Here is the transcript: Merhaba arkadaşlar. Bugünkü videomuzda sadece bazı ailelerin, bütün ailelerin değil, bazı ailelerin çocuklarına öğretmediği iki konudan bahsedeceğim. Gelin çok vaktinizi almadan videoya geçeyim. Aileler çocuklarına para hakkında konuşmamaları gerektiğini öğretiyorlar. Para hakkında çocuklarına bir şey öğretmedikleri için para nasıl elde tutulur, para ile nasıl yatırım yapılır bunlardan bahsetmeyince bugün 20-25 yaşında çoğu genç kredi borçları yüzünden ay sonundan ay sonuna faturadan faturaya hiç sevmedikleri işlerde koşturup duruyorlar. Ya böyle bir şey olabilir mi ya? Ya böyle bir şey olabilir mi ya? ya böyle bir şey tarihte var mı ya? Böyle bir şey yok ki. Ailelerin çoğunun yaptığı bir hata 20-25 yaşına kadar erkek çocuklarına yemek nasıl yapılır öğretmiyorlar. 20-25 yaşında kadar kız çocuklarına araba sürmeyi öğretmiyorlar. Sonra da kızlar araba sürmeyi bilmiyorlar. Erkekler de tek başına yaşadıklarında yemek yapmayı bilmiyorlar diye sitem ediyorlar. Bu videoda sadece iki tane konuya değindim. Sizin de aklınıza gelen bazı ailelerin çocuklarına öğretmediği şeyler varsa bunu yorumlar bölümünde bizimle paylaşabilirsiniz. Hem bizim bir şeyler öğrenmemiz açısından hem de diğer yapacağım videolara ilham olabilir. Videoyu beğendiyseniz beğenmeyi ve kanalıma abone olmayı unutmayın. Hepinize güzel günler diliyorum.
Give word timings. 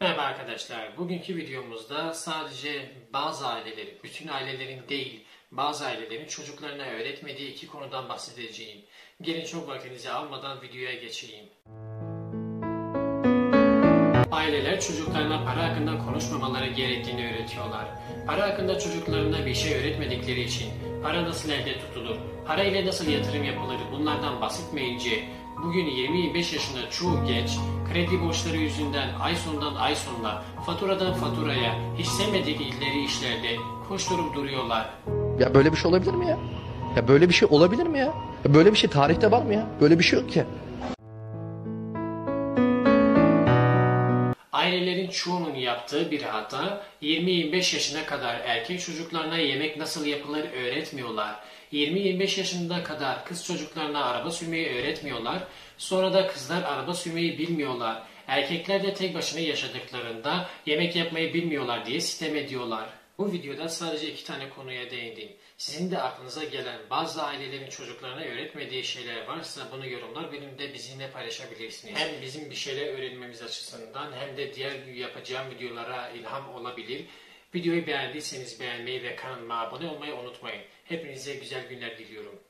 Merhaba 0.00 0.22
arkadaşlar. 0.22 0.96
Bugünkü 0.96 1.36
videomuzda 1.36 2.14
sadece 2.14 2.92
bazı 3.12 3.46
ailelerin, 3.46 3.98
bütün 4.04 4.28
ailelerin 4.28 4.88
değil, 4.88 5.24
bazı 5.52 5.86
ailelerin 5.86 6.26
çocuklarına 6.26 6.84
öğretmediği 6.84 7.52
iki 7.52 7.66
konudan 7.66 8.08
bahsedeceğim. 8.08 8.80
Gelin 9.22 9.44
çok 9.44 9.68
vaktinizi 9.68 10.10
almadan 10.10 10.62
videoya 10.62 10.94
geçeyim. 10.94 11.44
Aileler 14.32 14.80
çocuklarına 14.80 15.44
para 15.44 15.68
hakkında 15.68 15.98
konuşmamaları 15.98 16.66
gerektiğini 16.66 17.32
öğretiyorlar. 17.32 17.84
Para 18.26 18.42
hakkında 18.42 18.78
çocuklarına 18.78 19.46
bir 19.46 19.54
şey 19.54 19.74
öğretmedikleri 19.74 20.40
için 20.40 20.70
para 21.02 21.24
nasıl 21.24 21.50
elde 21.50 21.78
tutulur, 21.78 22.16
para 22.46 22.64
ile 22.64 22.86
nasıl 22.86 23.08
yatırım 23.08 23.44
yapılır 23.44 23.76
bunlardan 23.92 24.40
bahsetmeyince 24.40 25.24
bugün 25.62 25.86
20-25 25.86 26.36
yaşında 26.36 26.90
çoğu 26.90 27.26
genç 27.26 27.50
kredi 27.92 28.22
borçları 28.22 28.56
yüzünden 28.56 29.08
ay 29.20 29.36
sonundan 29.36 29.74
ay 29.74 29.94
sonuna 29.94 30.42
faturadan 30.66 31.14
faturaya 31.14 31.74
hiç 31.98 32.06
sevmedikleri 32.06 33.04
işlerde 33.04 33.56
koşturup 33.88 34.34
duruyorlar. 34.34 34.90
Ya 35.38 35.54
böyle 35.54 35.72
bir 35.72 35.76
şey 35.76 35.90
olabilir 35.90 36.14
mi 36.14 36.26
ya? 36.26 36.38
Ya 36.96 37.08
böyle 37.08 37.28
bir 37.28 37.34
şey 37.34 37.48
olabilir 37.50 37.86
mi 37.86 37.98
ya? 37.98 38.14
ya 38.44 38.54
böyle 38.54 38.72
bir 38.72 38.76
şey 38.76 38.90
tarihte 38.90 39.30
var 39.30 39.42
mı 39.42 39.54
ya? 39.54 39.66
Böyle 39.80 39.98
bir 39.98 40.04
şey 40.04 40.18
yok 40.20 40.30
ki. 40.30 40.44
Ailelerin 44.64 45.08
çoğunun 45.08 45.54
yaptığı 45.54 46.10
bir 46.10 46.22
hata 46.22 46.86
20-25 47.02 47.54
yaşına 47.54 48.06
kadar 48.06 48.40
erkek 48.44 48.80
çocuklarına 48.80 49.38
yemek 49.38 49.76
nasıl 49.76 50.06
yapılır 50.06 50.52
öğretmiyorlar. 50.52 51.34
20-25 51.72 52.38
yaşında 52.38 52.82
kadar 52.82 53.24
kız 53.24 53.44
çocuklarına 53.44 54.04
araba 54.04 54.30
sürmeyi 54.30 54.68
öğretmiyorlar. 54.68 55.38
Sonra 55.78 56.12
da 56.12 56.26
kızlar 56.26 56.62
araba 56.62 56.94
sürmeyi 56.94 57.38
bilmiyorlar. 57.38 58.02
Erkekler 58.26 58.82
de 58.82 58.94
tek 58.94 59.14
başına 59.14 59.40
yaşadıklarında 59.40 60.48
yemek 60.66 60.96
yapmayı 60.96 61.34
bilmiyorlar 61.34 61.86
diye 61.86 62.00
sitem 62.00 62.36
ediyorlar. 62.36 63.03
Bu 63.18 63.32
videoda 63.32 63.68
sadece 63.68 64.12
iki 64.12 64.24
tane 64.24 64.50
konuya 64.50 64.90
değindim. 64.90 65.28
Sizin 65.58 65.90
de 65.90 66.02
aklınıza 66.02 66.44
gelen 66.44 66.80
bazı 66.90 67.22
ailelerin 67.22 67.70
çocuklarına 67.70 68.20
öğretmediği 68.20 68.84
şeyler 68.84 69.26
varsa 69.26 69.68
bunu 69.72 69.86
yorumlar 69.86 70.32
bölümünde 70.32 70.74
bizimle 70.74 71.10
paylaşabilirsiniz. 71.10 71.98
Hem 71.98 72.22
bizim 72.22 72.50
bir 72.50 72.54
şeyler 72.54 72.86
öğrenmemiz 72.86 73.42
açısından 73.42 74.12
hem 74.12 74.36
de 74.36 74.54
diğer 74.54 74.86
yapacağım 74.86 75.50
videolara 75.50 76.08
ilham 76.08 76.54
olabilir. 76.54 77.04
Videoyu 77.54 77.86
beğendiyseniz 77.86 78.60
beğenmeyi 78.60 79.02
ve 79.02 79.16
kanalıma 79.16 79.60
abone 79.60 79.86
olmayı 79.88 80.14
unutmayın. 80.14 80.62
Hepinize 80.84 81.34
güzel 81.34 81.68
günler 81.68 81.98
diliyorum. 81.98 82.40